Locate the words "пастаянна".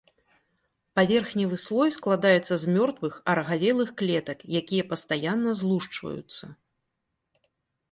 4.95-5.51